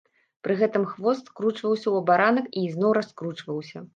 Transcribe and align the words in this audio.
Пры 0.45 0.53
гэтым 0.61 0.85
хвост 0.93 1.29
скручваўся 1.31 1.85
ў 1.89 1.95
абаранак 2.05 2.45
і 2.61 2.65
зноў 2.79 2.97
раскручваўся. 3.01 3.87